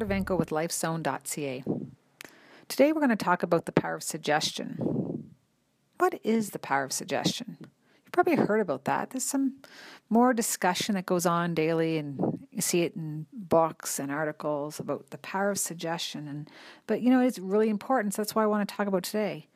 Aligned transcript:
Mordavenko 0.00 0.38
with 0.38 0.48
lifezone.ca. 0.48 1.62
Today 2.68 2.92
we're 2.92 3.00
going 3.00 3.10
to 3.10 3.16
talk 3.16 3.42
about 3.42 3.66
the 3.66 3.72
power 3.72 3.94
of 3.94 4.02
suggestion. 4.02 5.30
What 5.98 6.18
is 6.24 6.50
the 6.50 6.58
power 6.58 6.84
of 6.84 6.92
suggestion? 6.92 7.58
You've 7.60 8.12
probably 8.12 8.36
heard 8.36 8.60
about 8.60 8.86
that. 8.86 9.10
There's 9.10 9.24
some 9.24 9.56
more 10.08 10.32
discussion 10.32 10.94
that 10.94 11.04
goes 11.04 11.26
on 11.26 11.54
daily 11.54 11.98
and 11.98 12.18
you 12.50 12.62
see 12.62 12.82
it 12.82 12.96
in 12.96 13.26
books 13.32 13.98
and 13.98 14.10
articles 14.10 14.80
about 14.80 15.10
the 15.10 15.18
power 15.18 15.50
of 15.50 15.58
suggestion 15.58 16.26
and 16.26 16.48
but 16.86 17.02
you 17.02 17.10
know 17.10 17.20
it's 17.20 17.38
really 17.38 17.68
important, 17.68 18.14
so 18.14 18.22
that's 18.22 18.34
why 18.34 18.42
I 18.42 18.46
want 18.46 18.66
to 18.66 18.74
talk 18.74 18.86
about 18.86 19.02
today. 19.02 19.48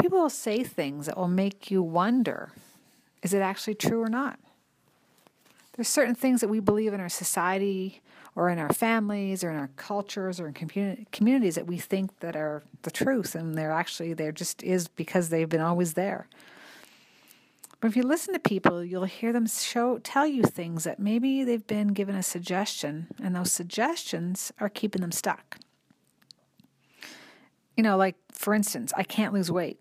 People 0.00 0.20
will 0.20 0.30
say 0.30 0.64
things 0.64 1.06
that 1.06 1.16
will 1.16 1.28
make 1.28 1.70
you 1.70 1.82
wonder, 1.82 2.52
is 3.22 3.32
it 3.32 3.40
actually 3.40 3.74
true 3.74 4.02
or 4.02 4.08
not? 4.08 4.40
There's 5.74 5.88
certain 5.88 6.14
things 6.16 6.40
that 6.40 6.48
we 6.48 6.58
believe 6.58 6.92
in 6.92 7.00
our 7.00 7.08
society 7.08 8.02
or 8.34 8.48
in 8.48 8.58
our 8.58 8.72
families 8.72 9.44
or 9.44 9.50
in 9.50 9.56
our 9.56 9.70
cultures 9.76 10.40
or 10.40 10.48
in 10.48 10.54
communi- 10.54 11.10
communities 11.12 11.54
that 11.54 11.66
we 11.66 11.78
think 11.78 12.18
that 12.20 12.34
are 12.34 12.62
the 12.82 12.90
truth 12.90 13.34
and 13.34 13.56
they're 13.56 13.72
actually 13.72 14.14
there 14.14 14.32
just 14.32 14.62
is 14.62 14.88
because 14.88 15.28
they've 15.28 15.48
been 15.48 15.60
always 15.60 15.94
there. 15.94 16.26
But 17.80 17.88
if 17.88 17.96
you 17.96 18.04
listen 18.04 18.32
to 18.32 18.38
people, 18.38 18.84
you'll 18.84 19.04
hear 19.04 19.32
them 19.32 19.46
show 19.46 19.98
tell 19.98 20.26
you 20.26 20.44
things 20.44 20.84
that 20.84 21.00
maybe 21.00 21.42
they've 21.42 21.66
been 21.66 21.88
given 21.88 22.14
a 22.14 22.22
suggestion 22.22 23.08
and 23.22 23.34
those 23.34 23.50
suggestions 23.50 24.52
are 24.60 24.68
keeping 24.68 25.02
them 25.02 25.12
stuck. 25.12 25.58
You 27.76 27.82
know, 27.82 27.96
like 27.96 28.16
for 28.30 28.54
instance, 28.54 28.92
I 28.96 29.02
can't 29.02 29.34
lose 29.34 29.50
weight. 29.50 29.80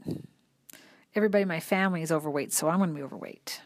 Everybody 1.13 1.43
in 1.43 1.47
my 1.47 1.59
family 1.59 2.01
is 2.01 2.11
overweight, 2.11 2.53
so 2.53 2.69
I'm 2.69 2.77
going 2.77 2.89
to 2.89 2.95
be 2.95 3.03
overweight. 3.03 3.61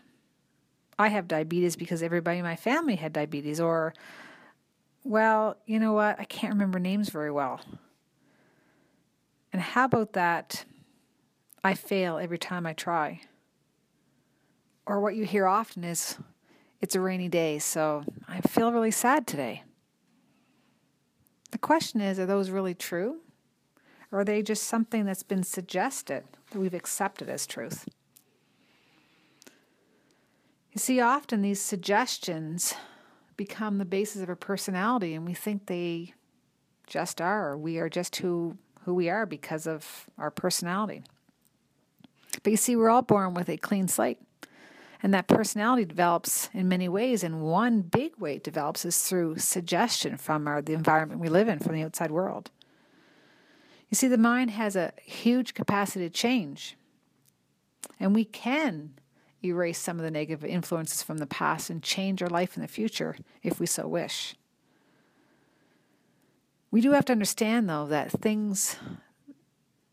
I 0.98 1.10
have 1.10 1.28
diabetes 1.28 1.76
because 1.76 2.02
everybody 2.02 2.40
in 2.40 2.44
my 2.44 2.56
family 2.56 2.96
had 2.96 3.14
diabetes, 3.14 3.60
or, 3.60 3.94
well, 5.06 5.56
you 5.68 5.80
know 5.80 5.94
what? 5.94 6.20
I 6.20 6.26
can't 6.26 6.54
remember 6.54 6.80
names 6.80 7.10
very 7.10 7.32
well. 7.32 7.62
And 9.54 9.62
how 9.62 9.86
about 9.86 10.14
that? 10.14 10.66
I 11.64 11.76
fail 11.76 12.18
every 12.18 12.40
time 12.40 12.66
I 12.66 12.74
try. 12.74 13.22
Or 14.86 15.00
what 15.00 15.16
you 15.16 15.24
hear 15.24 15.46
often 15.46 15.84
is, 15.84 16.18
it's 16.82 16.96
a 16.96 17.00
rainy 17.00 17.30
day, 17.30 17.60
so 17.60 18.04
I 18.28 18.42
feel 18.42 18.72
really 18.72 18.92
sad 18.92 19.28
today. 19.28 19.64
The 21.52 21.60
question 21.60 22.02
is, 22.02 22.20
are 22.20 22.26
those 22.26 22.50
really 22.50 22.74
true? 22.74 23.22
Or 24.12 24.22
are 24.22 24.26
they 24.26 24.42
just 24.42 24.64
something 24.64 25.06
that's 25.06 25.24
been 25.24 25.44
suggested 25.44 26.24
that 26.50 26.60
we've 26.60 26.74
accepted 26.74 27.30
as 27.30 27.46
truth? 27.46 27.88
You 30.74 30.80
see, 30.80 31.00
often 31.00 31.44
these 31.44 31.62
suggestions 31.62 32.74
become 33.38 33.78
the 33.78 33.86
basis 33.86 34.22
of 34.22 34.30
a 34.30 34.36
personality, 34.36 35.14
and 35.14 35.26
we 35.26 35.34
think 35.34 35.66
they 35.66 36.14
just 36.88 37.20
are. 37.20 37.58
We 37.58 37.80
are 37.80 37.90
just 37.90 38.16
who, 38.18 38.58
who 38.84 38.94
we 38.94 39.10
are 39.10 39.26
because 39.26 39.68
of 39.68 40.08
our 40.18 40.32
personality. 40.32 41.04
But 42.44 42.52
you 42.52 42.58
see, 42.58 42.76
we're 42.76 42.90
all 42.90 43.02
born 43.02 43.34
with 43.34 43.50
a 43.50 43.58
clean 43.58 43.88
slate. 43.88 44.20
And 45.04 45.14
that 45.14 45.28
personality 45.28 45.86
develops 45.86 46.50
in 46.54 46.68
many 46.68 46.90
ways, 46.90 47.24
and 47.24 47.42
one 47.42 47.82
big 47.82 48.18
way 48.18 48.38
it 48.38 48.44
develops 48.44 48.86
is 48.86 49.02
through 49.02 49.38
suggestion 49.38 50.18
from 50.18 50.48
our, 50.48 50.62
the 50.62 50.74
environment 50.74 51.22
we 51.22 51.30
live 51.30 51.48
in, 51.48 51.60
from 51.60 51.74
the 51.74 51.84
outside 51.84 52.12
world. 52.12 52.50
You 53.90 53.96
see, 53.96 54.08
the 54.08 54.18
mind 54.18 54.52
has 54.52 54.76
a 54.76 54.94
huge 55.04 55.54
capacity 55.54 56.06
to 56.06 56.10
change, 56.10 56.76
and 58.00 58.16
we 58.16 58.26
can 58.26 58.94
erase 59.46 59.80
some 59.80 59.98
of 59.98 60.04
the 60.04 60.12
negative 60.12 60.44
influences 60.44 61.02
from 61.02 61.18
the 61.18 61.28
past 61.28 61.70
and 61.70 61.82
change 61.82 62.22
our 62.22 62.30
life 62.30 62.56
in 62.56 62.62
the 62.62 62.68
future 62.68 63.16
if 63.44 63.60
we 63.60 63.66
so 63.66 63.88
wish. 63.88 64.36
We 66.72 66.82
do 66.82 66.92
have 66.92 67.06
to 67.06 67.14
understand, 67.14 67.70
though, 67.70 67.86
that 67.86 68.12
things 68.12 68.76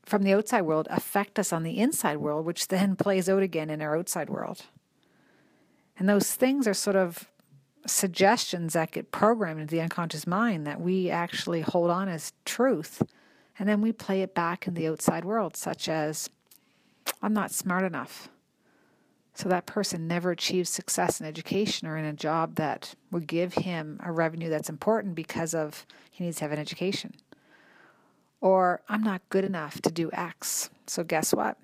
from 0.04 0.24
the 0.24 0.34
outside 0.34 0.62
world 0.62 0.88
affect 0.90 1.38
us 1.38 1.52
on 1.52 1.62
the 1.62 1.78
inside 1.78 2.16
world, 2.16 2.44
which 2.44 2.68
then 2.68 2.96
plays 2.96 3.28
out 3.28 3.42
again 3.42 3.70
in 3.70 3.80
our 3.80 3.96
outside 3.96 4.28
world. 4.28 4.62
And 5.98 6.08
those 6.08 6.34
things 6.34 6.66
are 6.66 6.74
sort 6.74 6.96
of 6.96 7.28
suggestions 7.86 8.72
that 8.72 8.92
get 8.92 9.12
programmed 9.12 9.60
into 9.60 9.74
the 9.74 9.80
unconscious 9.80 10.26
mind 10.26 10.66
that 10.66 10.80
we 10.80 11.10
actually 11.10 11.60
hold 11.60 11.90
on 11.90 12.08
as 12.08 12.32
truth. 12.44 13.02
And 13.58 13.68
then 13.68 13.80
we 13.80 13.92
play 13.92 14.22
it 14.22 14.34
back 14.34 14.66
in 14.66 14.74
the 14.74 14.88
outside 14.88 15.24
world, 15.24 15.56
such 15.56 15.88
as, 15.88 16.30
I'm 17.22 17.34
not 17.34 17.50
smart 17.50 17.84
enough. 17.84 18.28
So 19.34 19.48
that 19.48 19.66
person 19.66 20.06
never 20.06 20.32
achieves 20.32 20.68
success 20.68 21.20
in 21.20 21.26
education 21.26 21.88
or 21.88 21.96
in 21.96 22.04
a 22.04 22.12
job 22.12 22.56
that 22.56 22.94
would 23.10 23.26
give 23.26 23.54
him 23.54 23.98
a 24.04 24.12
revenue 24.12 24.50
that's 24.50 24.68
important 24.68 25.14
because 25.14 25.54
of 25.54 25.86
he 26.10 26.24
needs 26.24 26.36
to 26.38 26.44
have 26.44 26.52
an 26.52 26.58
education. 26.58 27.14
Or 28.40 28.82
I'm 28.88 29.02
not 29.02 29.22
good 29.30 29.44
enough 29.44 29.80
to 29.82 29.90
do 29.90 30.10
X. 30.12 30.68
So 30.86 31.02
guess 31.02 31.32
what? 31.32 31.56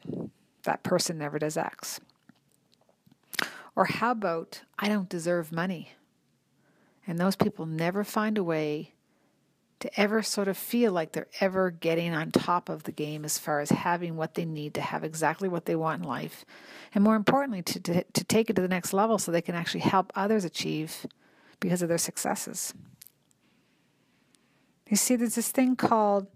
That 0.62 0.82
person 0.82 1.18
never 1.18 1.38
does 1.38 1.56
X. 1.56 2.00
Or 3.76 3.84
how 3.84 4.12
about 4.12 4.62
I 4.78 4.88
don't 4.88 5.08
deserve 5.08 5.52
money? 5.52 5.92
And 7.06 7.18
those 7.18 7.36
people 7.36 7.66
never 7.66 8.02
find 8.02 8.38
a 8.38 8.44
way 8.44 8.92
to 9.80 10.00
ever 10.00 10.22
sort 10.22 10.48
of 10.48 10.56
feel 10.56 10.92
like 10.92 11.12
they're 11.12 11.28
ever 11.40 11.70
getting 11.70 12.12
on 12.12 12.30
top 12.30 12.68
of 12.68 12.82
the 12.82 12.92
game 12.92 13.24
as 13.24 13.38
far 13.38 13.60
as 13.60 13.70
having 13.70 14.16
what 14.16 14.34
they 14.34 14.44
need 14.44 14.74
to 14.74 14.80
have 14.80 15.04
exactly 15.04 15.48
what 15.48 15.66
they 15.66 15.76
want 15.76 16.02
in 16.02 16.08
life. 16.08 16.44
And 16.94 17.04
more 17.04 17.16
importantly, 17.16 17.62
to, 17.62 17.80
to, 17.80 18.04
to 18.04 18.24
take 18.24 18.50
it 18.50 18.56
to 18.56 18.62
the 18.62 18.68
next 18.68 18.92
level 18.92 19.18
so 19.18 19.30
they 19.30 19.42
can 19.42 19.54
actually 19.54 19.80
help 19.80 20.12
others 20.16 20.44
achieve 20.44 21.06
because 21.60 21.82
of 21.82 21.88
their 21.88 21.98
successes. 21.98 22.74
You 24.88 24.96
see, 24.96 25.16
there's 25.16 25.34
this 25.34 25.50
thing 25.50 25.76
called 25.76 26.26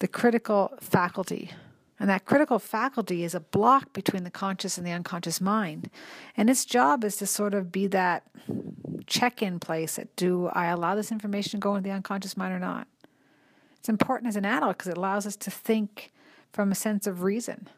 the 0.00 0.08
critical 0.08 0.72
faculty. 0.80 1.52
And 2.00 2.10
that 2.10 2.24
critical 2.24 2.58
faculty 2.58 3.22
is 3.22 3.34
a 3.34 3.40
block 3.40 3.92
between 3.92 4.24
the 4.24 4.30
conscious 4.30 4.76
and 4.76 4.84
the 4.84 4.90
unconscious 4.90 5.40
mind. 5.40 5.88
And 6.36 6.50
its 6.50 6.64
job 6.64 7.04
is 7.04 7.16
to 7.18 7.26
sort 7.26 7.54
of 7.54 7.70
be 7.70 7.86
that 7.86 8.24
check 9.02 9.42
in 9.42 9.60
place 9.60 9.98
do 10.16 10.48
I 10.48 10.66
allow 10.66 10.94
this 10.94 11.12
information 11.12 11.52
to 11.52 11.62
go 11.62 11.74
into 11.74 11.88
the 11.88 11.94
unconscious 11.94 12.36
mind 12.36 12.54
or 12.54 12.58
not? 12.58 12.86
It's 13.78 13.88
important 13.88 14.28
as 14.28 14.36
an 14.36 14.44
adult 14.44 14.78
because 14.78 14.90
it 14.90 14.96
allows 14.96 15.26
us 15.26 15.36
to 15.36 15.50
think 15.50 16.12
from 16.52 16.70
a 16.70 16.74
sense 16.74 17.06
of 17.06 17.22
reason. 17.22 17.68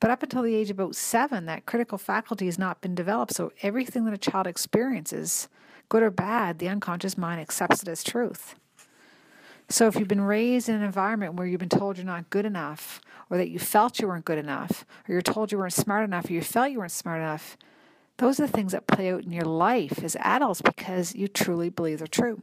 But 0.00 0.10
up 0.10 0.22
until 0.22 0.42
the 0.42 0.54
age 0.54 0.70
of 0.70 0.78
about 0.78 0.94
seven, 0.94 1.46
that 1.46 1.66
critical 1.66 1.98
faculty 1.98 2.46
has 2.46 2.58
not 2.58 2.80
been 2.80 2.94
developed. 2.94 3.34
So 3.34 3.52
everything 3.62 4.04
that 4.04 4.14
a 4.14 4.18
child 4.18 4.46
experiences, 4.46 5.48
good 5.88 6.02
or 6.02 6.10
bad, 6.10 6.58
the 6.58 6.68
unconscious 6.68 7.18
mind 7.18 7.40
accepts 7.40 7.82
it 7.82 7.88
as 7.88 8.04
truth. 8.04 8.54
So 9.68 9.86
if 9.86 9.96
you've 9.96 10.08
been 10.08 10.22
raised 10.22 10.68
in 10.68 10.76
an 10.76 10.82
environment 10.82 11.34
where 11.34 11.46
you've 11.46 11.60
been 11.60 11.68
told 11.68 11.98
you're 11.98 12.06
not 12.06 12.30
good 12.30 12.46
enough, 12.46 13.00
or 13.28 13.36
that 13.36 13.50
you 13.50 13.58
felt 13.58 14.00
you 14.00 14.08
weren't 14.08 14.24
good 14.24 14.38
enough, 14.38 14.86
or 15.06 15.12
you're 15.12 15.20
told 15.22 15.52
you 15.52 15.58
weren't 15.58 15.74
smart 15.74 16.04
enough, 16.04 16.30
or 16.30 16.32
you 16.32 16.40
felt 16.40 16.70
you 16.70 16.78
weren't 16.78 16.90
smart 16.90 17.20
enough, 17.20 17.58
those 18.18 18.38
are 18.38 18.46
the 18.46 18.52
things 18.52 18.72
that 18.72 18.86
play 18.86 19.12
out 19.12 19.24
in 19.24 19.32
your 19.32 19.44
life 19.44 20.02
as 20.04 20.16
adults 20.20 20.60
because 20.60 21.14
you 21.14 21.28
truly 21.28 21.70
believe 21.70 21.98
they're 21.98 22.06
true. 22.06 22.42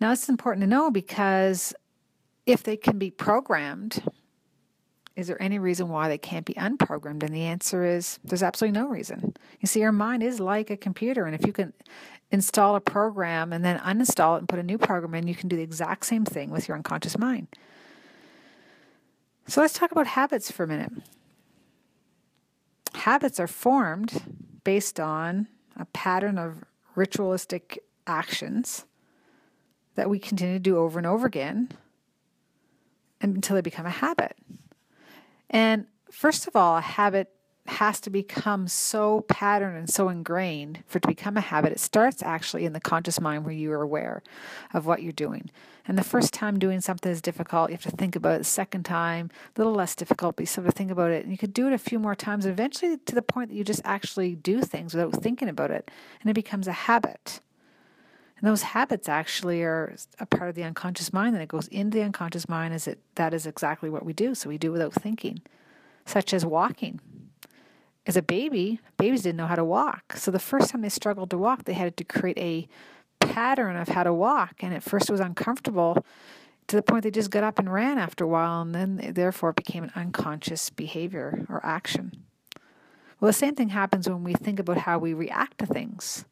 Now, 0.00 0.12
it's 0.12 0.28
important 0.28 0.62
to 0.62 0.66
know 0.68 0.90
because 0.90 1.74
if 2.46 2.62
they 2.62 2.76
can 2.76 2.98
be 2.98 3.10
programmed, 3.10 4.02
is 5.16 5.26
there 5.26 5.40
any 5.42 5.58
reason 5.58 5.88
why 5.88 6.08
they 6.08 6.18
can't 6.18 6.46
be 6.46 6.54
unprogrammed? 6.54 7.22
And 7.22 7.34
the 7.34 7.42
answer 7.42 7.84
is 7.84 8.20
there's 8.22 8.42
absolutely 8.42 8.78
no 8.78 8.88
reason. 8.88 9.34
You 9.60 9.66
see, 9.66 9.82
our 9.82 9.92
mind 9.92 10.22
is 10.22 10.38
like 10.38 10.70
a 10.70 10.76
computer, 10.76 11.24
and 11.24 11.34
if 11.34 11.44
you 11.46 11.52
can 11.52 11.72
install 12.30 12.76
a 12.76 12.80
program 12.80 13.52
and 13.52 13.64
then 13.64 13.78
uninstall 13.80 14.36
it 14.36 14.40
and 14.40 14.48
put 14.48 14.58
a 14.58 14.62
new 14.62 14.78
program 14.78 15.14
in, 15.14 15.26
you 15.26 15.34
can 15.34 15.48
do 15.48 15.56
the 15.56 15.62
exact 15.62 16.06
same 16.06 16.24
thing 16.24 16.50
with 16.50 16.68
your 16.68 16.76
unconscious 16.76 17.18
mind. 17.18 17.48
So 19.46 19.60
let's 19.60 19.74
talk 19.74 19.92
about 19.92 20.06
habits 20.06 20.50
for 20.50 20.64
a 20.64 20.68
minute. 20.68 20.92
Habits 23.08 23.40
are 23.40 23.46
formed 23.46 24.60
based 24.64 25.00
on 25.00 25.48
a 25.80 25.86
pattern 25.86 26.36
of 26.36 26.62
ritualistic 26.94 27.82
actions 28.06 28.84
that 29.94 30.10
we 30.10 30.18
continue 30.18 30.56
to 30.56 30.60
do 30.60 30.76
over 30.76 30.98
and 30.98 31.06
over 31.06 31.26
again 31.26 31.70
until 33.22 33.54
they 33.54 33.62
become 33.62 33.86
a 33.86 34.00
habit. 34.04 34.36
And 35.48 35.86
first 36.10 36.46
of 36.46 36.54
all, 36.54 36.76
a 36.76 36.82
habit 36.82 37.32
has 37.68 38.00
to 38.00 38.10
become 38.10 38.68
so 38.68 39.22
patterned 39.28 39.76
and 39.76 39.90
so 39.90 40.08
ingrained 40.08 40.82
for 40.86 40.98
it 40.98 41.02
to 41.02 41.08
become 41.08 41.36
a 41.36 41.42
habit. 41.42 41.72
It 41.72 41.80
starts 41.80 42.22
actually 42.22 42.64
in 42.64 42.72
the 42.72 42.80
conscious 42.80 43.20
mind 43.20 43.44
where 43.44 43.54
you 43.54 43.72
are 43.72 43.82
aware 43.82 44.22
of 44.72 44.86
what 44.86 45.02
you're 45.02 45.12
doing. 45.12 45.50
And 45.86 45.98
the 45.98 46.04
first 46.04 46.32
time 46.32 46.58
doing 46.58 46.80
something 46.80 47.10
is 47.10 47.22
difficult, 47.22 47.70
you 47.70 47.74
have 47.76 47.82
to 47.82 47.90
think 47.90 48.14
about 48.14 48.36
it. 48.36 48.38
The 48.38 48.44
second 48.44 48.84
time, 48.84 49.30
a 49.56 49.60
little 49.60 49.74
less 49.74 49.94
difficult, 49.94 50.36
but 50.36 50.42
you 50.42 50.46
sort 50.46 50.66
of 50.66 50.74
think 50.74 50.90
about 50.90 51.10
it. 51.10 51.24
And 51.24 51.32
you 51.32 51.38
could 51.38 51.54
do 51.54 51.66
it 51.66 51.72
a 51.72 51.78
few 51.78 51.98
more 51.98 52.14
times, 52.14 52.46
eventually 52.46 52.96
to 52.96 53.14
the 53.14 53.22
point 53.22 53.50
that 53.50 53.56
you 53.56 53.64
just 53.64 53.82
actually 53.84 54.34
do 54.34 54.62
things 54.62 54.94
without 54.94 55.22
thinking 55.22 55.48
about 55.48 55.70
it. 55.70 55.90
And 56.20 56.30
it 56.30 56.34
becomes 56.34 56.68
a 56.68 56.72
habit. 56.72 57.40
And 58.38 58.48
those 58.48 58.62
habits 58.62 59.08
actually 59.08 59.62
are 59.62 59.96
a 60.20 60.26
part 60.26 60.48
of 60.48 60.54
the 60.54 60.62
unconscious 60.62 61.12
mind, 61.12 61.34
and 61.34 61.42
it 61.42 61.48
goes 61.48 61.68
into 61.68 61.98
the 61.98 62.04
unconscious 62.04 62.48
mind 62.48 62.72
as 62.72 62.86
it 62.86 63.00
that 63.16 63.34
is 63.34 63.46
exactly 63.46 63.90
what 63.90 64.04
we 64.04 64.12
do. 64.12 64.34
So 64.34 64.48
we 64.48 64.58
do 64.58 64.70
without 64.70 64.94
thinking, 64.94 65.42
such 66.06 66.32
as 66.32 66.46
walking 66.46 67.00
as 68.08 68.16
a 68.16 68.22
baby, 68.22 68.80
babies 68.96 69.22
didn't 69.22 69.36
know 69.36 69.46
how 69.46 69.54
to 69.54 69.64
walk. 69.64 70.14
So 70.16 70.30
the 70.30 70.38
first 70.38 70.70
time 70.70 70.80
they 70.80 70.88
struggled 70.88 71.28
to 71.30 71.38
walk, 71.38 71.64
they 71.64 71.74
had 71.74 71.96
to 71.98 72.04
create 72.04 72.38
a 72.38 72.68
pattern 73.20 73.76
of 73.76 73.88
how 73.88 74.02
to 74.02 74.14
walk. 74.14 74.54
And 74.60 74.72
at 74.72 74.82
first 74.82 75.10
it 75.10 75.12
was 75.12 75.20
uncomfortable 75.20 76.04
to 76.68 76.76
the 76.76 76.82
point 76.82 77.02
they 77.02 77.10
just 77.10 77.30
got 77.30 77.44
up 77.44 77.58
and 77.58 77.72
ran 77.72 77.98
after 77.98 78.24
a 78.24 78.28
while, 78.28 78.62
and 78.62 78.74
then 78.74 79.12
therefore 79.14 79.50
it 79.50 79.56
became 79.56 79.84
an 79.84 79.92
unconscious 79.94 80.70
behavior 80.70 81.46
or 81.48 81.64
action. 81.64 82.24
Well, 83.20 83.28
the 83.28 83.34
same 83.34 83.54
thing 83.54 83.70
happens 83.70 84.08
when 84.08 84.24
we 84.24 84.32
think 84.32 84.58
about 84.58 84.78
how 84.78 84.98
we 84.98 85.12
react 85.12 85.58
to 85.58 85.66
things. 85.66 86.24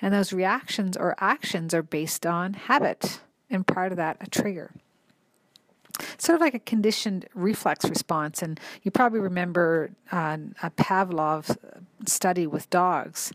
And 0.00 0.12
those 0.12 0.32
reactions 0.32 0.96
or 0.96 1.14
actions 1.18 1.74
are 1.74 1.82
based 1.82 2.26
on 2.26 2.54
habit, 2.54 3.20
and 3.50 3.66
part 3.66 3.92
of 3.92 3.96
that, 3.96 4.16
a 4.20 4.28
trigger. 4.28 4.72
Sort 6.22 6.36
of 6.36 6.40
like 6.40 6.54
a 6.54 6.60
conditioned 6.60 7.26
reflex 7.34 7.84
response. 7.88 8.42
And 8.42 8.60
you 8.84 8.92
probably 8.92 9.18
remember 9.18 9.90
uh, 10.12 10.38
a 10.62 10.70
Pavlov 10.70 11.56
study 12.06 12.46
with 12.46 12.70
dogs 12.70 13.32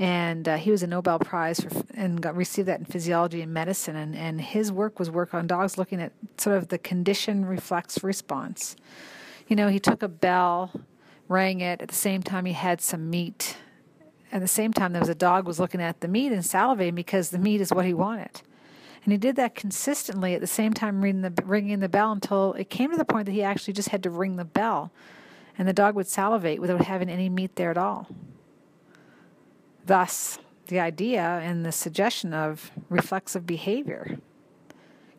and 0.00 0.48
uh, 0.48 0.56
he 0.56 0.72
was 0.72 0.82
a 0.82 0.88
Nobel 0.88 1.20
Prize 1.20 1.60
for, 1.60 1.70
and 1.94 2.20
got 2.20 2.34
received 2.34 2.66
that 2.66 2.80
in 2.80 2.86
physiology 2.86 3.40
and 3.40 3.54
medicine. 3.54 3.94
And, 3.94 4.16
and 4.16 4.40
his 4.40 4.72
work 4.72 4.98
was 4.98 5.12
work 5.12 5.32
on 5.32 5.46
dogs, 5.46 5.78
looking 5.78 6.02
at 6.02 6.10
sort 6.36 6.56
of 6.56 6.70
the 6.70 6.78
conditioned 6.78 7.48
reflex 7.48 8.02
response. 8.02 8.74
You 9.46 9.54
know, 9.54 9.68
he 9.68 9.78
took 9.78 10.02
a 10.02 10.08
bell, 10.08 10.72
rang 11.28 11.60
it 11.60 11.80
at 11.80 11.86
the 11.86 11.94
same 11.94 12.20
time 12.20 12.46
he 12.46 12.52
had 12.52 12.80
some 12.80 13.10
meat. 13.10 13.58
At 14.32 14.40
the 14.40 14.48
same 14.48 14.72
time, 14.72 14.92
there 14.92 15.00
was 15.00 15.08
a 15.08 15.14
dog 15.14 15.46
was 15.46 15.60
looking 15.60 15.80
at 15.80 16.00
the 16.00 16.08
meat 16.08 16.32
and 16.32 16.42
salivating 16.42 16.96
because 16.96 17.30
the 17.30 17.38
meat 17.38 17.60
is 17.60 17.70
what 17.70 17.84
he 17.84 17.94
wanted. 17.94 18.42
And 19.04 19.12
he 19.12 19.18
did 19.18 19.36
that 19.36 19.54
consistently 19.54 20.34
at 20.34 20.40
the 20.40 20.46
same 20.46 20.72
time 20.72 21.02
ringing 21.02 21.22
the, 21.22 21.42
ringing 21.44 21.80
the 21.80 21.90
bell 21.90 22.10
until 22.10 22.54
it 22.54 22.70
came 22.70 22.90
to 22.90 22.96
the 22.96 23.04
point 23.04 23.26
that 23.26 23.32
he 23.32 23.42
actually 23.42 23.74
just 23.74 23.90
had 23.90 24.02
to 24.04 24.10
ring 24.10 24.36
the 24.36 24.46
bell. 24.46 24.90
And 25.58 25.68
the 25.68 25.74
dog 25.74 25.94
would 25.94 26.06
salivate 26.06 26.60
without 26.60 26.86
having 26.86 27.10
any 27.10 27.28
meat 27.28 27.56
there 27.56 27.70
at 27.70 27.76
all. 27.78 28.08
Thus, 29.84 30.38
the 30.68 30.80
idea 30.80 31.20
and 31.20 31.66
the 31.66 31.72
suggestion 31.72 32.32
of 32.32 32.70
reflexive 32.88 33.46
behavior. 33.46 34.18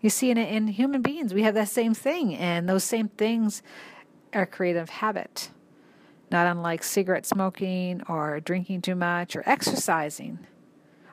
You 0.02 0.10
see, 0.10 0.32
in, 0.32 0.38
in 0.40 0.68
human 0.68 1.04
beings, 1.04 1.34
we 1.34 1.44
have 1.44 1.54
that 1.54 1.70
same 1.70 1.94
thing, 1.94 2.36
and 2.36 2.68
those 2.68 2.84
same 2.84 3.10
things 3.10 3.62
are 4.34 4.48
creative 4.48 4.90
habit. 4.90 5.52
Not 6.32 6.48
unlike 6.48 6.84
cigarette 6.84 7.28
smoking 7.28 8.02
or 8.10 8.40
drinking 8.40 8.82
too 8.82 8.96
much 8.96 9.36
or 9.36 9.44
exercising 9.46 10.40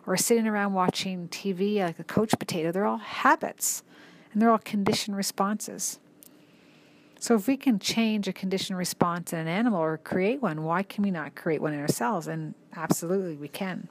or 0.07 0.17
sitting 0.17 0.47
around 0.47 0.75
watching 0.75 1.29
TV 1.29 1.79
like 1.79 1.99
a 1.99 2.05
couch 2.05 2.35
potato, 2.39 2.73
they're 2.73 2.87
all 2.87 2.99
habits 2.99 3.83
and 4.33 4.41
they're 4.41 4.51
all 4.51 4.59
conditioned 4.59 5.17
responses. 5.17 5.99
So, 7.21 7.37
if 7.37 7.47
we 7.47 7.57
can 7.57 7.79
change 7.79 8.27
a 8.27 8.33
conditioned 8.33 8.77
response 8.77 9.33
in 9.33 9.39
an 9.39 9.47
animal 9.47 9.81
or 9.81 9.97
create 9.99 10.43
one, 10.43 10.65
why 10.65 10.83
can 10.83 11.05
we 11.05 11.13
not 11.13 11.37
create 11.37 11.63
one 11.63 11.73
in 11.73 11.79
ourselves? 11.79 12.27
And 12.27 12.55
absolutely, 12.75 13.37
we 13.37 13.47
can. 13.47 13.89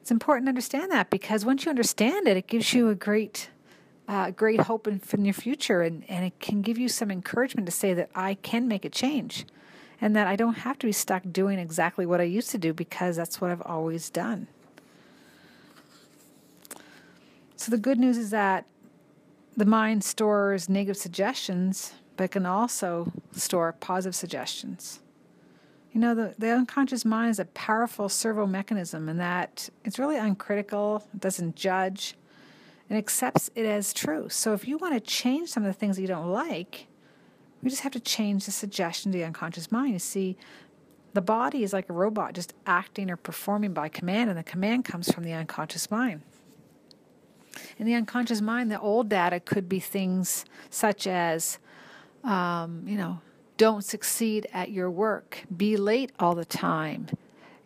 It's 0.00 0.10
important 0.10 0.46
to 0.46 0.48
understand 0.48 0.90
that 0.90 1.10
because 1.10 1.44
once 1.44 1.64
you 1.64 1.70
understand 1.70 2.26
it, 2.26 2.36
it 2.36 2.48
gives 2.48 2.74
you 2.74 2.88
a 2.88 2.96
great, 2.96 3.48
uh, 4.08 4.32
great 4.32 4.62
hope 4.62 4.88
in, 4.88 5.00
in 5.12 5.24
your 5.24 5.34
future, 5.34 5.82
and, 5.82 6.04
and 6.10 6.26
it 6.26 6.40
can 6.40 6.62
give 6.62 6.78
you 6.78 6.88
some 6.88 7.12
encouragement 7.12 7.66
to 7.66 7.72
say 7.72 7.94
that 7.94 8.10
I 8.14 8.34
can 8.34 8.66
make 8.66 8.84
a 8.84 8.90
change, 8.90 9.46
and 10.00 10.14
that 10.16 10.26
I 10.26 10.36
don't 10.36 10.58
have 10.58 10.78
to 10.80 10.86
be 10.86 10.92
stuck 10.92 11.22
doing 11.30 11.58
exactly 11.58 12.06
what 12.06 12.20
I 12.20 12.24
used 12.24 12.50
to 12.50 12.58
do 12.58 12.72
because 12.72 13.16
that's 13.16 13.40
what 13.40 13.50
I've 13.50 13.62
always 13.62 14.10
done. 14.10 14.48
So 17.56 17.70
the 17.70 17.78
good 17.78 17.98
news 17.98 18.18
is 18.18 18.30
that 18.30 18.66
the 19.56 19.64
mind 19.64 20.04
stores 20.04 20.68
negative 20.68 20.96
suggestions, 20.96 21.94
but 22.16 22.32
can 22.32 22.44
also 22.46 23.12
store 23.32 23.72
positive 23.72 24.14
suggestions. 24.14 25.00
You 25.92 26.00
know, 26.00 26.14
the, 26.14 26.34
the 26.36 26.50
unconscious 26.50 27.04
mind 27.04 27.30
is 27.30 27.38
a 27.38 27.44
powerful 27.46 28.08
servo 28.08 28.46
mechanism 28.46 29.08
in 29.08 29.16
that 29.18 29.68
it's 29.84 29.98
really 29.98 30.16
uncritical, 30.16 31.06
it 31.14 31.20
doesn't 31.20 31.54
judge, 31.54 32.16
and 32.90 32.98
accepts 32.98 33.48
it 33.54 33.64
as 33.64 33.92
true. 33.92 34.28
So 34.28 34.52
if 34.52 34.66
you 34.66 34.76
want 34.76 34.94
to 34.94 35.00
change 35.00 35.50
some 35.50 35.64
of 35.64 35.68
the 35.68 35.78
things 35.78 35.98
you 35.98 36.08
don't 36.08 36.30
like, 36.30 36.88
we 37.64 37.70
just 37.70 37.82
have 37.82 37.92
to 37.92 38.00
change 38.00 38.44
the 38.44 38.52
suggestion 38.52 39.10
to 39.10 39.18
the 39.18 39.24
unconscious 39.24 39.72
mind. 39.72 39.94
You 39.94 39.98
see, 39.98 40.36
the 41.14 41.22
body 41.22 41.62
is 41.62 41.72
like 41.72 41.88
a 41.88 41.94
robot 41.94 42.34
just 42.34 42.52
acting 42.66 43.10
or 43.10 43.16
performing 43.16 43.72
by 43.72 43.88
command, 43.88 44.28
and 44.28 44.38
the 44.38 44.44
command 44.44 44.84
comes 44.84 45.10
from 45.10 45.24
the 45.24 45.32
unconscious 45.32 45.90
mind. 45.90 46.20
In 47.78 47.86
the 47.86 47.94
unconscious 47.94 48.42
mind, 48.42 48.70
the 48.70 48.78
old 48.78 49.08
data 49.08 49.40
could 49.40 49.66
be 49.66 49.80
things 49.80 50.44
such 50.68 51.06
as, 51.06 51.58
um, 52.22 52.82
you 52.86 52.96
know, 52.96 53.20
don't 53.56 53.84
succeed 53.84 54.46
at 54.52 54.70
your 54.70 54.90
work, 54.90 55.44
be 55.56 55.76
late 55.76 56.12
all 56.18 56.34
the 56.34 56.44
time, 56.44 57.08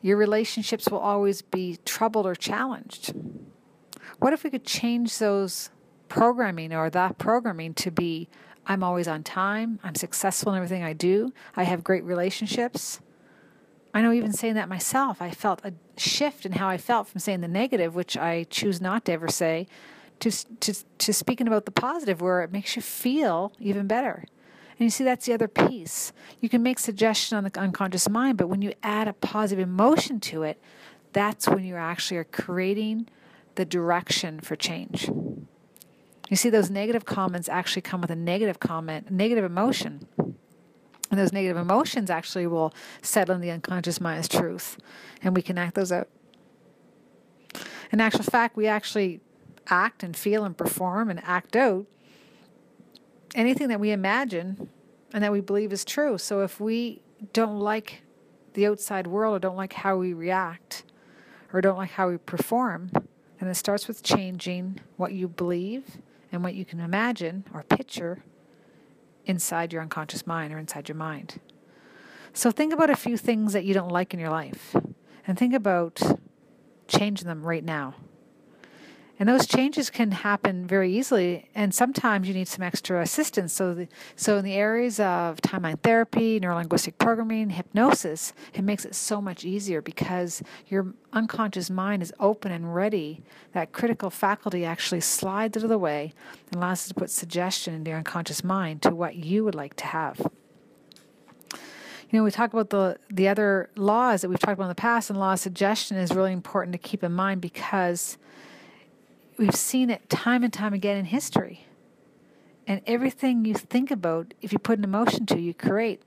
your 0.00 0.16
relationships 0.16 0.88
will 0.88 0.98
always 0.98 1.42
be 1.42 1.78
troubled 1.84 2.26
or 2.26 2.36
challenged. 2.36 3.14
What 4.20 4.32
if 4.32 4.44
we 4.44 4.50
could 4.50 4.64
change 4.64 5.18
those 5.18 5.70
programming 6.08 6.72
or 6.72 6.88
that 6.90 7.18
programming 7.18 7.74
to 7.74 7.90
be 7.90 8.28
I'm 8.68 8.82
always 8.84 9.08
on 9.08 9.24
time, 9.24 9.80
I'm 9.82 9.94
successful 9.94 10.52
in 10.52 10.58
everything 10.58 10.84
I 10.84 10.92
do, 10.92 11.32
I 11.56 11.64
have 11.64 11.82
great 11.82 12.04
relationships? 12.04 13.00
I 13.94 14.02
know 14.02 14.12
even 14.12 14.32
saying 14.32 14.54
that 14.54 14.68
myself, 14.68 15.22
I 15.22 15.30
felt 15.30 15.64
a 15.64 15.72
shift 15.96 16.44
in 16.44 16.52
how 16.52 16.68
I 16.68 16.76
felt 16.76 17.08
from 17.08 17.20
saying 17.20 17.40
the 17.40 17.48
negative, 17.48 17.94
which 17.94 18.16
I 18.16 18.44
choose 18.44 18.80
not 18.80 19.06
to 19.06 19.12
ever 19.12 19.28
say, 19.28 19.66
to, 20.20 20.30
to, 20.30 20.74
to 20.98 21.12
speaking 21.12 21.46
about 21.46 21.64
the 21.64 21.70
positive, 21.70 22.20
where 22.20 22.42
it 22.42 22.52
makes 22.52 22.76
you 22.76 22.82
feel 22.82 23.52
even 23.58 23.86
better. 23.86 24.24
And 24.78 24.86
you 24.86 24.90
see, 24.90 25.04
that's 25.04 25.26
the 25.26 25.32
other 25.32 25.48
piece. 25.48 26.12
You 26.40 26.48
can 26.48 26.62
make 26.62 26.78
suggestion 26.78 27.38
on 27.38 27.44
the 27.44 27.58
unconscious 27.58 28.08
mind, 28.08 28.36
but 28.36 28.48
when 28.48 28.62
you 28.62 28.72
add 28.82 29.08
a 29.08 29.12
positive 29.14 29.66
emotion 29.66 30.20
to 30.20 30.42
it, 30.42 30.60
that's 31.12 31.48
when 31.48 31.64
you 31.64 31.74
actually 31.74 32.18
are 32.18 32.24
creating 32.24 33.08
the 33.54 33.64
direction 33.64 34.38
for 34.40 34.54
change. 34.54 35.10
You 36.28 36.36
see, 36.36 36.50
those 36.50 36.70
negative 36.70 37.04
comments 37.04 37.48
actually 37.48 37.82
come 37.82 38.00
with 38.00 38.10
a 38.10 38.16
negative 38.16 38.60
comment, 38.60 39.10
negative 39.10 39.44
emotion. 39.44 40.06
And 41.10 41.18
those 41.18 41.32
negative 41.32 41.56
emotions 41.56 42.10
actually 42.10 42.46
will 42.46 42.74
settle 43.00 43.34
in 43.34 43.40
the 43.40 43.50
unconscious 43.50 44.00
mind 44.00 44.18
as 44.18 44.28
truth, 44.28 44.78
and 45.22 45.34
we 45.34 45.40
can 45.40 45.56
act 45.56 45.74
those 45.74 45.90
out. 45.90 46.08
In 47.90 48.00
actual 48.00 48.24
fact, 48.24 48.56
we 48.56 48.66
actually 48.66 49.20
act 49.68 50.02
and 50.02 50.14
feel 50.14 50.44
and 50.44 50.56
perform 50.56 51.08
and 51.08 51.22
act 51.24 51.56
out 51.56 51.86
anything 53.34 53.68
that 53.68 53.80
we 53.80 53.90
imagine 53.90 54.68
and 55.14 55.24
that 55.24 55.32
we 55.32 55.40
believe 55.40 55.72
is 55.72 55.84
true. 55.84 56.18
So 56.18 56.42
if 56.42 56.60
we 56.60 57.00
don't 57.32 57.58
like 57.58 58.02
the 58.52 58.66
outside 58.66 59.06
world 59.06 59.36
or 59.36 59.38
don't 59.38 59.56
like 59.56 59.72
how 59.72 59.96
we 59.96 60.12
react 60.12 60.84
or 61.52 61.62
don't 61.62 61.78
like 61.78 61.92
how 61.92 62.10
we 62.10 62.18
perform, 62.18 62.90
then 63.40 63.48
it 63.48 63.54
starts 63.54 63.88
with 63.88 64.02
changing 64.02 64.80
what 64.96 65.12
you 65.12 65.28
believe 65.28 65.98
and 66.30 66.42
what 66.42 66.54
you 66.54 66.64
can 66.64 66.80
imagine 66.80 67.44
or 67.52 67.62
picture 67.62 68.22
inside 69.26 69.72
your 69.72 69.82
unconscious 69.82 70.26
mind 70.26 70.52
or 70.52 70.58
inside 70.58 70.88
your 70.88 70.96
mind. 70.96 71.40
So 72.32 72.50
think 72.50 72.72
about 72.72 72.90
a 72.90 72.96
few 72.96 73.16
things 73.16 73.52
that 73.52 73.64
you 73.64 73.74
don't 73.74 73.90
like 73.90 74.14
in 74.14 74.20
your 74.20 74.30
life 74.30 74.74
and 75.26 75.38
think 75.38 75.54
about 75.54 76.00
changing 76.86 77.26
them 77.26 77.42
right 77.42 77.64
now. 77.64 77.94
And 79.18 79.28
those 79.28 79.48
changes 79.48 79.90
can 79.90 80.12
happen 80.12 80.64
very 80.64 80.92
easily, 80.96 81.48
and 81.52 81.74
sometimes 81.74 82.28
you 82.28 82.34
need 82.34 82.46
some 82.46 82.62
extra 82.62 83.02
assistance. 83.02 83.52
So, 83.52 83.74
the, 83.74 83.88
so 84.14 84.36
in 84.36 84.44
the 84.44 84.54
areas 84.54 85.00
of 85.00 85.40
timeline 85.42 85.80
therapy, 85.80 86.38
neurolinguistic 86.38 86.98
programming, 86.98 87.50
hypnosis, 87.50 88.32
it 88.54 88.62
makes 88.62 88.84
it 88.84 88.94
so 88.94 89.20
much 89.20 89.44
easier 89.44 89.82
because 89.82 90.40
your 90.68 90.94
unconscious 91.12 91.68
mind 91.68 92.00
is 92.00 92.12
open 92.20 92.52
and 92.52 92.72
ready. 92.72 93.20
That 93.54 93.72
critical 93.72 94.08
faculty 94.08 94.64
actually 94.64 95.00
slides 95.00 95.56
out 95.56 95.64
of 95.64 95.68
the 95.68 95.78
way 95.78 96.12
and 96.46 96.56
allows 96.56 96.82
us 96.82 96.88
to 96.88 96.94
put 96.94 97.10
suggestion 97.10 97.74
into 97.74 97.90
your 97.90 97.98
unconscious 97.98 98.44
mind 98.44 98.82
to 98.82 98.94
what 98.94 99.16
you 99.16 99.42
would 99.44 99.56
like 99.56 99.74
to 99.76 99.86
have. 99.86 100.20
You 102.10 102.18
know, 102.18 102.24
we 102.24 102.30
talk 102.30 102.52
about 102.52 102.70
the 102.70 102.98
the 103.10 103.28
other 103.28 103.68
laws 103.76 104.22
that 104.22 104.28
we've 104.28 104.38
talked 104.38 104.54
about 104.54 104.64
in 104.64 104.68
the 104.68 104.74
past, 104.76 105.10
and 105.10 105.18
law 105.18 105.32
of 105.32 105.40
suggestion 105.40 105.96
is 105.96 106.14
really 106.14 106.32
important 106.32 106.72
to 106.72 106.78
keep 106.78 107.02
in 107.02 107.12
mind 107.12 107.40
because 107.40 108.16
we've 109.38 109.54
seen 109.54 109.88
it 109.88 110.10
time 110.10 110.42
and 110.42 110.52
time 110.52 110.74
again 110.74 110.96
in 110.96 111.06
history. 111.06 111.64
And 112.66 112.82
everything 112.86 113.44
you 113.44 113.54
think 113.54 113.90
about, 113.90 114.34
if 114.42 114.52
you 114.52 114.58
put 114.58 114.78
an 114.78 114.84
emotion 114.84 115.24
to, 115.26 115.40
you 115.40 115.54
create. 115.54 116.02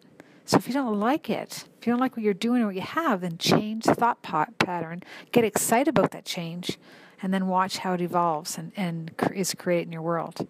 So 0.46 0.58
if 0.58 0.68
you 0.68 0.74
don't 0.74 1.00
like 1.00 1.30
it, 1.30 1.66
if 1.80 1.88
you 1.88 1.94
don't 1.94 2.00
like 2.00 2.16
what 2.16 2.24
you're 2.24 2.34
doing 2.34 2.62
or 2.62 2.68
what 2.68 2.76
you 2.76 2.82
have, 2.82 3.22
then 3.22 3.38
change 3.38 3.86
the 3.86 3.96
thought 3.96 4.22
pattern. 4.22 5.02
Get 5.32 5.46
excited 5.46 5.88
about 5.88 6.12
that 6.12 6.26
change, 6.26 6.78
and 7.24 7.34
then 7.34 7.48
watch 7.48 7.78
how 7.78 7.94
it 7.94 8.02
evolves 8.02 8.58
and, 8.58 8.72
and 8.76 9.12
is 9.34 9.56
created 9.56 9.88
in 9.88 9.94
your 9.94 10.02
world. 10.02 10.48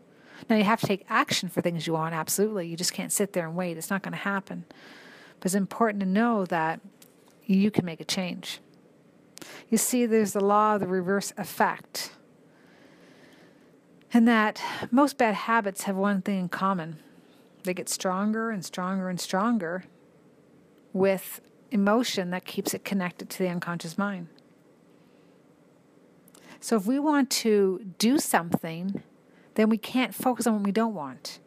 Now, 0.50 0.56
you 0.56 0.64
have 0.64 0.82
to 0.82 0.88
take 0.88 1.06
action 1.08 1.50
for 1.50 1.62
things 1.62 1.86
you 1.86 1.94
want, 1.94 2.16
absolutely. 2.16 2.68
You 2.68 2.76
just 2.76 2.94
can't 2.94 3.12
sit 3.12 3.34
there 3.34 3.46
and 3.46 3.56
wait. 3.56 3.78
It's 3.78 3.92
not 3.92 4.02
going 4.02 4.14
to 4.14 4.18
happen. 4.18 4.66
But 5.40 5.46
it's 5.46 5.56
important 5.56 6.02
to 6.02 6.10
know 6.10 6.46
that 6.46 6.82
you 7.46 7.70
can 7.70 7.86
make 7.86 8.02
a 8.02 8.06
change. 8.06 8.60
You 9.70 9.78
see, 9.78 10.06
there's 10.06 10.34
the 10.34 10.44
law 10.44 10.76
of 10.76 10.82
the 10.82 10.88
reverse 10.88 11.32
effect 11.38 12.12
and 14.14 14.28
that 14.28 14.62
most 14.92 15.18
bad 15.18 15.34
habits 15.34 15.84
have 15.84 15.96
one 15.96 16.22
thing 16.22 16.40
in 16.40 16.50
common 16.50 17.00
they 17.64 17.74
get 17.74 17.90
stronger 17.90 18.50
and 18.50 18.66
stronger 18.66 19.10
and 19.10 19.20
stronger 19.20 19.84
with 20.94 21.42
emotion 21.70 22.32
that 22.32 22.46
keeps 22.46 22.74
it 22.74 22.84
connected 22.84 23.30
to 23.30 23.38
the 23.40 23.48
unconscious 23.48 23.98
mind. 23.98 24.28
So 26.60 26.76
if 26.76 26.86
we 26.86 27.00
want 27.00 27.30
to 27.30 27.86
do 27.98 28.18
something, 28.18 29.02
then 29.56 29.70
we 29.70 29.78
can't 29.78 30.14
focus 30.14 30.46
on 30.48 30.56
what 30.56 30.64
we 30.64 30.72
don't 30.72 30.94
want. 30.94 31.40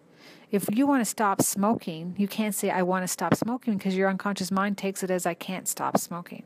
If 0.51 0.69
you 0.75 0.87
want 0.87 1.01
to 1.01 1.05
stop 1.05 1.43
smoking, 1.43 2.15
you 2.17 2.29
can't 2.29 2.55
say, 2.55 2.71
I 2.71 2.83
want 2.83 3.03
to 3.03 3.09
stop 3.09 3.35
smoking 3.35 3.77
because 3.77 3.97
your 3.97 4.09
unconscious 4.09 4.51
mind 4.51 4.79
takes 4.79 5.03
it 5.03 5.11
as 5.11 5.27
I 5.27 5.35
can't 5.35 5.67
stop 5.67 5.99
smoking. 5.99 6.45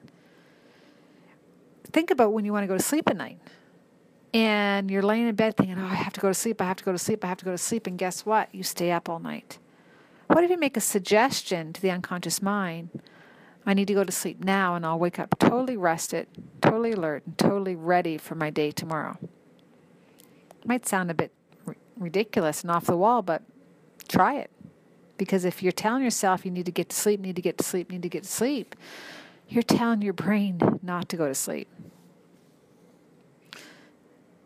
Think 1.84 2.10
about 2.10 2.32
when 2.32 2.44
you 2.44 2.52
want 2.52 2.64
to 2.64 2.68
go 2.68 2.76
to 2.76 2.82
sleep 2.82 3.08
at 3.08 3.16
night 3.16 3.38
and 4.34 4.90
you're 4.90 5.02
laying 5.02 5.28
in 5.28 5.34
bed 5.34 5.56
thinking, 5.56 5.78
oh, 5.78 5.86
I 5.86 5.94
have 5.94 6.12
to 6.14 6.20
go 6.20 6.28
to 6.28 6.34
sleep, 6.34 6.60
I 6.60 6.66
have 6.66 6.76
to 6.76 6.84
go 6.84 6.92
to 6.92 6.98
sleep, 6.98 7.24
I 7.24 7.28
have 7.28 7.38
to 7.38 7.44
go 7.44 7.52
to 7.52 7.58
sleep. 7.58 7.86
And 7.86 7.98
guess 7.98 8.26
what? 8.26 8.54
You 8.54 8.62
stay 8.62 8.90
up 8.90 9.08
all 9.08 9.18
night. 9.18 9.58
What 10.26 10.44
if 10.44 10.50
you 10.50 10.58
make 10.58 10.76
a 10.76 10.80
suggestion 10.80 11.72
to 11.72 11.80
the 11.80 11.90
unconscious 11.90 12.42
mind? 12.42 12.90
I 13.64 13.74
need 13.74 13.88
to 13.88 13.94
go 13.94 14.04
to 14.04 14.12
sleep 14.12 14.44
now 14.44 14.74
and 14.76 14.86
I'll 14.86 14.98
wake 14.98 15.18
up 15.18 15.38
totally 15.38 15.76
rested, 15.76 16.26
totally 16.60 16.92
alert, 16.92 17.22
and 17.26 17.36
totally 17.36 17.76
ready 17.76 18.16
for 18.18 18.34
my 18.34 18.50
day 18.50 18.70
tomorrow. 18.70 19.18
It 19.20 20.66
Might 20.66 20.86
sound 20.86 21.10
a 21.10 21.14
bit 21.14 21.32
r- 21.66 21.76
ridiculous 21.96 22.62
and 22.62 22.70
off 22.70 22.86
the 22.86 22.96
wall, 22.96 23.22
but 23.22 23.42
try 24.08 24.36
it. 24.36 24.50
Because 25.16 25.44
if 25.44 25.62
you're 25.62 25.72
telling 25.72 26.02
yourself 26.02 26.44
you 26.44 26.50
need 26.50 26.66
to 26.66 26.72
get 26.72 26.90
to 26.90 26.96
sleep, 26.96 27.20
need 27.20 27.36
to 27.36 27.42
get 27.42 27.58
to 27.58 27.64
sleep, 27.64 27.90
need 27.90 28.02
to 28.02 28.08
get 28.08 28.22
to 28.22 28.28
sleep, 28.28 28.74
you're 29.48 29.62
telling 29.62 30.02
your 30.02 30.12
brain 30.12 30.60
not 30.82 31.08
to 31.08 31.16
go 31.16 31.26
to 31.26 31.34
sleep. 31.34 31.68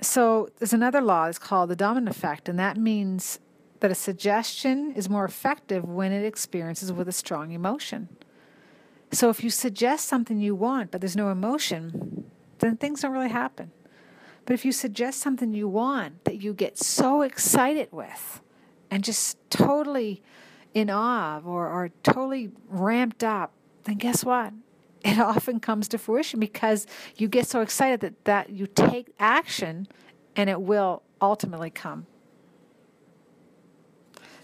So 0.02 0.50
there's 0.58 0.72
another 0.72 1.00
law 1.00 1.26
that's 1.26 1.38
called 1.38 1.70
the 1.70 1.76
dominant 1.76 2.14
effect, 2.14 2.48
and 2.48 2.58
that 2.58 2.76
means 2.76 3.38
that 3.78 3.90
a 3.90 3.94
suggestion 3.94 4.92
is 4.92 5.08
more 5.08 5.24
effective 5.24 5.84
when 5.84 6.12
it 6.12 6.24
experiences 6.24 6.92
with 6.92 7.08
a 7.08 7.12
strong 7.12 7.52
emotion. 7.52 8.08
So 9.12 9.30
if 9.30 9.44
you 9.44 9.50
suggest 9.50 10.08
something 10.08 10.40
you 10.40 10.54
want, 10.54 10.90
but 10.90 11.00
there's 11.00 11.16
no 11.16 11.30
emotion, 11.30 12.24
then 12.58 12.76
things 12.76 13.02
don't 13.02 13.12
really 13.12 13.28
happen. 13.28 13.70
But 14.44 14.54
if 14.54 14.64
you 14.64 14.72
suggest 14.72 15.20
something 15.20 15.52
you 15.52 15.68
want 15.68 16.24
that 16.24 16.42
you 16.42 16.52
get 16.52 16.78
so 16.78 17.22
excited 17.22 17.88
with 17.92 18.40
and 18.90 19.04
just 19.04 19.38
totally 19.50 20.22
in 20.74 20.90
awe 20.90 21.36
of 21.36 21.46
or, 21.46 21.68
or 21.68 21.90
totally 22.02 22.50
ramped 22.68 23.22
up, 23.22 23.52
then 23.84 23.96
guess 23.96 24.24
what? 24.24 24.52
It 25.04 25.18
often 25.18 25.60
comes 25.60 25.88
to 25.88 25.98
fruition 25.98 26.40
because 26.40 26.86
you 27.16 27.28
get 27.28 27.46
so 27.46 27.60
excited 27.60 28.00
that, 28.00 28.24
that 28.24 28.50
you 28.50 28.66
take 28.66 29.12
action 29.18 29.88
and 30.36 30.48
it 30.48 30.60
will 30.60 31.02
ultimately 31.20 31.70
come. 31.70 32.06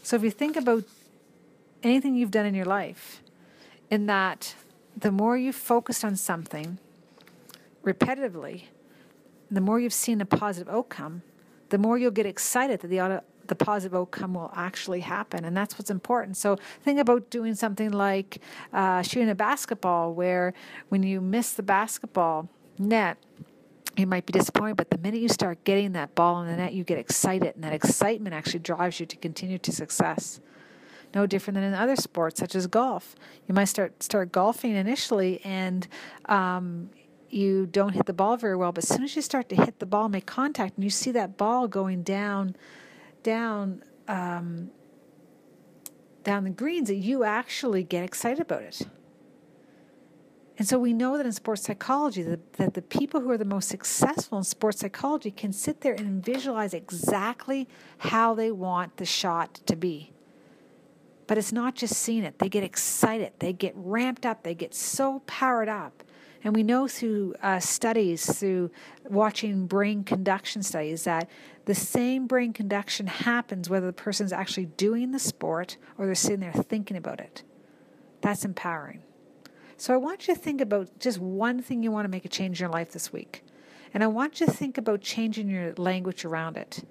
So 0.02 0.16
if 0.16 0.22
you 0.22 0.30
think 0.30 0.56
about 0.56 0.84
anything 1.82 2.14
you've 2.14 2.30
done 2.30 2.46
in 2.46 2.54
your 2.54 2.64
life, 2.64 3.22
in 3.90 4.06
that 4.06 4.54
the 4.96 5.12
more 5.12 5.36
you've 5.36 5.56
focused 5.56 6.04
on 6.04 6.16
something 6.16 6.78
repetitively, 7.84 8.64
the 9.50 9.60
more 9.60 9.78
you've 9.80 9.92
seen 9.92 10.20
a 10.20 10.26
positive 10.26 10.72
outcome, 10.72 11.22
the 11.70 11.78
more 11.78 11.98
you'll 11.98 12.10
get 12.10 12.26
excited 12.26 12.80
that 12.80 12.88
the 12.88 13.22
the 13.48 13.54
positive 13.54 13.94
outcome 13.94 14.34
will 14.34 14.52
actually 14.54 15.00
happen. 15.00 15.44
And 15.44 15.56
that's 15.56 15.78
what's 15.78 15.90
important. 15.90 16.36
So 16.36 16.56
think 16.82 16.98
about 16.98 17.30
doing 17.30 17.54
something 17.54 17.90
like 17.90 18.40
uh, 18.72 19.02
shooting 19.02 19.28
a 19.28 19.34
basketball, 19.34 20.14
where 20.14 20.54
when 20.88 21.02
you 21.02 21.20
miss 21.20 21.52
the 21.52 21.62
basketball 21.62 22.48
net, 22.78 23.18
you 23.96 24.06
might 24.06 24.26
be 24.26 24.32
disappointed, 24.32 24.76
but 24.76 24.90
the 24.90 24.98
minute 24.98 25.20
you 25.20 25.28
start 25.28 25.64
getting 25.64 25.92
that 25.92 26.14
ball 26.14 26.40
in 26.40 26.46
the 26.46 26.56
net, 26.56 26.72
you 26.72 26.84
get 26.84 26.98
excited, 26.98 27.56
and 27.56 27.64
that 27.64 27.72
excitement 27.72 28.32
actually 28.32 28.60
drives 28.60 29.00
you 29.00 29.06
to 29.06 29.16
continue 29.16 29.58
to 29.58 29.72
success. 29.72 30.40
No 31.14 31.26
different 31.26 31.56
than 31.56 31.64
in 31.64 31.74
other 31.74 31.96
sports, 31.96 32.38
such 32.38 32.54
as 32.54 32.68
golf. 32.68 33.16
You 33.48 33.54
might 33.54 33.64
start 33.64 34.02
start 34.02 34.30
golfing 34.30 34.76
initially, 34.76 35.40
and 35.42 35.88
um, 36.26 36.90
you 37.28 37.66
don't 37.66 37.94
hit 37.94 38.06
the 38.06 38.12
ball 38.12 38.36
very 38.36 38.54
well. 38.54 38.72
But 38.72 38.84
as 38.84 38.90
soon 38.90 39.02
as 39.02 39.16
you 39.16 39.22
start 39.22 39.48
to 39.48 39.56
hit 39.56 39.80
the 39.80 39.86
ball, 39.86 40.08
make 40.08 40.26
contact, 40.26 40.76
and 40.76 40.84
you 40.84 40.90
see 40.90 41.10
that 41.12 41.36
ball 41.36 41.66
going 41.66 42.02
down 42.02 42.54
down 43.28 43.82
um, 44.08 44.70
down 46.24 46.44
the 46.44 46.50
greens 46.50 46.88
that 46.88 46.94
you 46.94 47.24
actually 47.24 47.82
get 47.82 48.02
excited 48.02 48.40
about 48.40 48.62
it. 48.62 48.80
And 50.56 50.66
so 50.66 50.78
we 50.78 50.94
know 50.94 51.18
that 51.18 51.26
in 51.26 51.32
sports 51.32 51.62
psychology 51.62 52.22
that, 52.22 52.54
that 52.54 52.72
the 52.72 52.80
people 52.80 53.20
who 53.20 53.30
are 53.30 53.36
the 53.36 53.44
most 53.44 53.68
successful 53.68 54.38
in 54.38 54.44
sports 54.44 54.80
psychology 54.80 55.30
can 55.30 55.52
sit 55.52 55.82
there 55.82 55.92
and 55.92 56.24
visualize 56.24 56.72
exactly 56.72 57.68
how 57.98 58.34
they 58.34 58.50
want 58.50 58.96
the 58.96 59.04
shot 59.04 59.60
to 59.66 59.76
be. 59.76 60.10
But 61.26 61.36
it's 61.36 61.52
not 61.52 61.74
just 61.74 61.98
seeing 61.98 62.24
it. 62.24 62.38
They 62.38 62.48
get 62.48 62.64
excited. 62.64 63.34
They 63.40 63.52
get 63.52 63.74
ramped 63.76 64.24
up. 64.24 64.42
They 64.42 64.54
get 64.54 64.74
so 64.74 65.20
powered 65.26 65.68
up 65.68 66.02
and 66.44 66.54
we 66.54 66.62
know 66.62 66.86
through 66.86 67.34
uh, 67.42 67.58
studies, 67.60 68.38
through 68.38 68.70
watching 69.04 69.66
brain 69.66 70.04
conduction 70.04 70.62
studies, 70.62 71.04
that 71.04 71.28
the 71.68 71.74
same 71.74 72.26
brain 72.26 72.54
conduction 72.54 73.06
happens 73.06 73.68
whether 73.68 73.88
the 73.88 73.92
person's 73.92 74.32
actually 74.32 74.64
doing 74.64 75.10
the 75.10 75.18
sport 75.18 75.76
or 75.98 76.06
they're 76.06 76.14
sitting 76.14 76.40
there 76.40 76.50
thinking 76.50 76.96
about 76.96 77.20
it. 77.20 77.42
That's 78.22 78.46
empowering. 78.46 79.02
So 79.76 79.92
I 79.92 79.98
want 79.98 80.26
you 80.26 80.34
to 80.34 80.40
think 80.40 80.62
about 80.62 80.98
just 80.98 81.18
one 81.18 81.60
thing 81.60 81.82
you 81.82 81.92
want 81.92 82.06
to 82.06 82.10
make 82.10 82.24
a 82.24 82.30
change 82.30 82.58
in 82.58 82.64
your 82.64 82.72
life 82.72 82.92
this 82.92 83.12
week. 83.12 83.44
And 83.92 84.02
I 84.02 84.06
want 84.06 84.40
you 84.40 84.46
to 84.46 84.52
think 84.52 84.78
about 84.78 85.02
changing 85.02 85.50
your 85.50 85.74
language 85.74 86.24
around 86.24 86.56
it. 86.56 86.86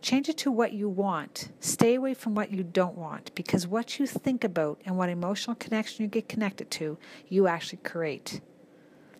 Change 0.00 0.28
it 0.28 0.38
to 0.38 0.52
what 0.52 0.74
you 0.74 0.88
want. 0.88 1.48
Stay 1.58 1.96
away 1.96 2.14
from 2.14 2.36
what 2.36 2.52
you 2.52 2.62
don't 2.62 2.96
want 2.96 3.34
because 3.34 3.66
what 3.66 3.98
you 3.98 4.06
think 4.06 4.44
about 4.44 4.80
and 4.86 4.96
what 4.96 5.08
emotional 5.08 5.56
connection 5.56 6.04
you 6.04 6.08
get 6.08 6.28
connected 6.28 6.70
to, 6.70 6.98
you 7.28 7.48
actually 7.48 7.80
create. 7.82 8.40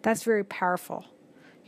That's 0.03 0.23
very 0.23 0.45
powerful. 0.45 1.07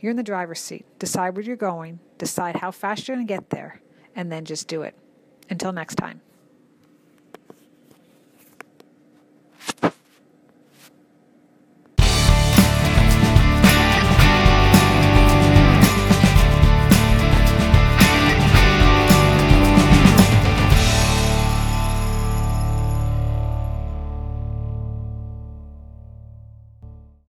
You're 0.03 0.11
in 0.11 0.17
the 0.17 0.23
driver's 0.23 0.59
seat. 0.59 0.85
Decide 0.99 1.33
where 1.33 1.45
you're 1.45 1.55
going, 1.55 1.99
decide 2.17 2.57
how 2.57 2.71
fast 2.71 3.07
you're 3.07 3.15
going 3.15 3.25
to 3.25 3.33
get 3.33 3.51
there, 3.51 3.79
and 4.13 4.29
then 4.29 4.43
just 4.43 4.67
do 4.67 4.81
it. 4.81 4.95
Until 5.49 5.71
next 5.71 5.95
time. 5.95 6.19